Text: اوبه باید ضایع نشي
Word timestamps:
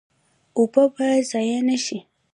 اوبه 0.57 0.83
باید 0.95 1.23
ضایع 1.31 1.61
نشي 1.69 1.97